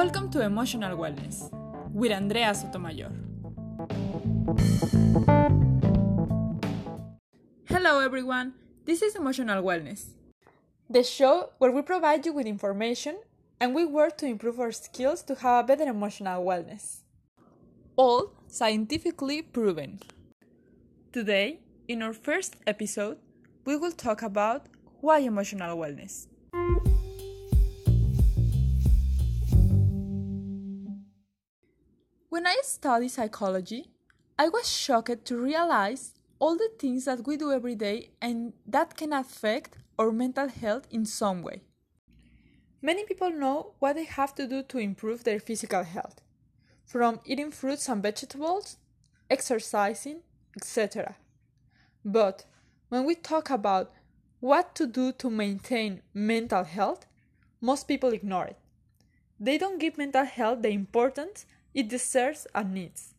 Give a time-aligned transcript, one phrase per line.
[0.00, 1.52] Welcome to Emotional Wellness
[1.92, 3.12] with Andrea Sotomayor.
[7.66, 8.54] Hello, everyone.
[8.86, 10.14] This is Emotional Wellness,
[10.88, 13.18] the show where we provide you with information
[13.60, 17.02] and we work to improve our skills to have a better emotional wellness.
[17.96, 20.00] All scientifically proven.
[21.12, 23.18] Today, in our first episode,
[23.66, 24.64] we will talk about
[25.02, 26.26] why emotional wellness.
[32.30, 33.90] When I studied psychology,
[34.38, 38.96] I was shocked to realize all the things that we do every day and that
[38.96, 41.62] can affect our mental health in some way.
[42.80, 46.20] Many people know what they have to do to improve their physical health,
[46.86, 48.76] from eating fruits and vegetables,
[49.28, 50.20] exercising,
[50.56, 51.16] etc.
[52.04, 52.44] But
[52.90, 53.90] when we talk about
[54.38, 57.06] what to do to maintain mental health,
[57.60, 58.58] most people ignore it.
[59.40, 61.44] They don't give mental health the importance
[61.74, 63.14] it deserves and needs,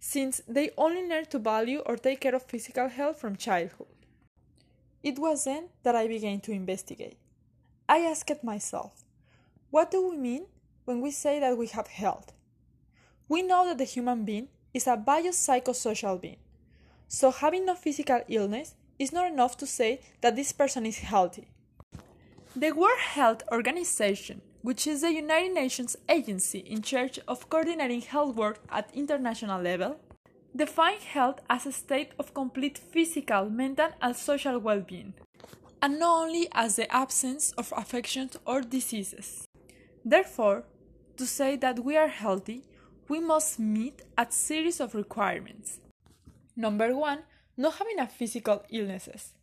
[0.00, 3.86] since they only learn to value or take care of physical health from childhood.
[5.02, 7.18] It was then that I began to investigate.
[7.88, 9.04] I asked myself,
[9.70, 10.46] what do we mean
[10.84, 12.32] when we say that we have health?
[13.28, 16.38] We know that the human being is a biopsychosocial being,
[17.08, 21.48] so having no physical illness is not enough to say that this person is healthy.
[22.56, 28.34] The World Health Organization, which is the United Nations agency in charge of coordinating health
[28.34, 30.00] work at international level,
[30.56, 35.12] defines health as a state of complete physical, mental, and social well being,
[35.82, 39.46] and not only as the absence of affections or diseases.
[40.02, 40.64] Therefore,
[41.18, 42.64] to say that we are healthy,
[43.06, 45.78] we must meet a series of requirements.
[46.56, 47.18] Number one,
[47.58, 49.34] not having a physical illnesses,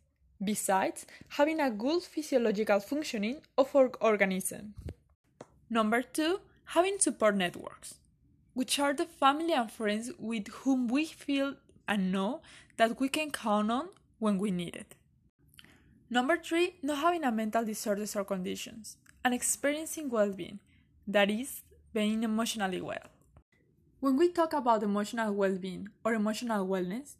[0.42, 4.74] besides having a good physiological functioning of our organism.
[5.72, 6.40] Number two,
[6.76, 7.94] having support networks,
[8.52, 11.54] which are the family and friends with whom we feel
[11.88, 12.42] and know
[12.76, 13.88] that we can count on
[14.18, 14.94] when we need it.
[16.10, 20.58] Number three, not having a mental disorders or conditions, and experiencing well being,
[21.06, 21.62] that is,
[21.94, 23.08] being emotionally well.
[23.98, 27.14] When we talk about emotional well being or emotional wellness,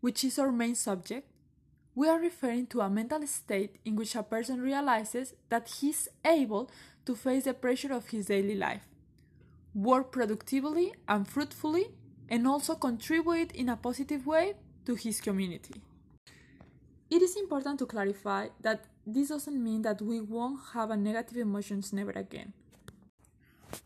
[0.00, 1.26] which is our main subject,
[1.96, 6.08] we are referring to a mental state in which a person realizes that he is
[6.24, 6.70] able
[7.06, 8.86] to face the pressure of his daily life,
[9.74, 11.86] work productively and fruitfully,
[12.28, 14.54] and also contribute in a positive way
[14.86, 15.82] to his community.
[17.10, 21.92] It is important to clarify that this doesn't mean that we won't have negative emotions
[21.92, 22.52] never again.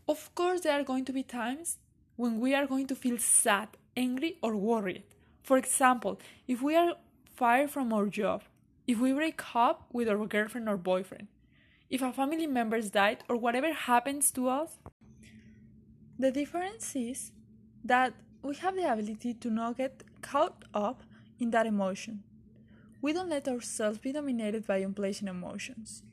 [0.07, 1.77] Of course, there are going to be times
[2.15, 5.03] when we are going to feel sad, angry, or worried.
[5.41, 6.93] For example, if we are
[7.35, 8.43] fired from our job,
[8.87, 11.27] if we break up with our girlfriend or boyfriend,
[11.89, 14.77] if a family member died, or whatever happens to us.
[16.17, 17.31] The difference is
[17.83, 21.03] that we have the ability to not get caught up
[21.39, 22.23] in that emotion.
[23.01, 26.03] We don't let ourselves be dominated by unpleasant emotions.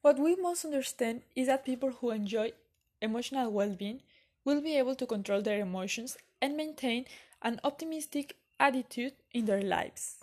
[0.00, 2.52] What we must understand is that people who enjoy
[3.00, 4.02] emotional well being
[4.44, 7.04] will be able to control their emotions and maintain
[7.42, 10.18] an optimistic attitude in their lives.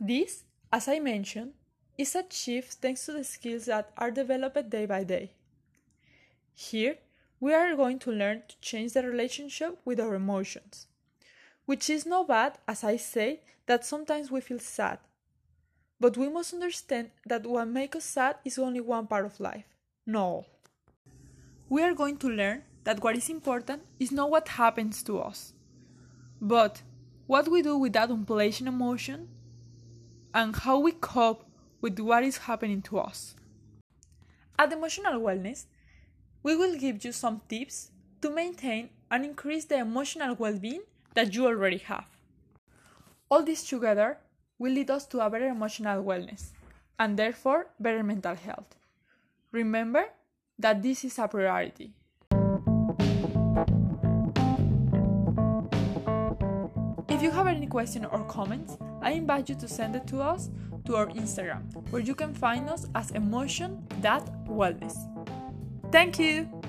[0.00, 1.52] This, as I mentioned,
[1.98, 5.32] is achieved thanks to the skills that are developed day by day.
[6.54, 6.98] Here,
[7.40, 10.86] we are going to learn to change the relationship with our emotions,
[11.66, 14.98] which is no bad, as I say, that sometimes we feel sad.
[16.00, 19.64] But we must understand that what makes us sad is only one part of life,
[20.14, 20.46] all.
[21.68, 25.52] We are going to learn that what is important is not what happens to us,
[26.40, 26.82] but
[27.26, 29.28] what we do with that unpleasant emotion
[30.34, 31.44] and how we cope
[31.82, 33.34] with what is happening to us.
[34.58, 35.66] At Emotional Wellness,
[36.42, 37.90] we will give you some tips
[38.22, 40.82] to maintain and increase the emotional well being
[41.14, 42.06] that you already have.
[43.28, 44.18] All this together
[44.58, 46.52] will lead us to a better emotional wellness
[46.98, 48.76] and therefore better mental health.
[49.50, 50.04] Remember
[50.58, 51.92] that this is a priority.
[57.08, 60.50] If you have any question or comments, I invite you to send it to us
[60.86, 64.96] to our Instagram, where you can find us as emotion.wellness.
[65.90, 66.61] Thank you!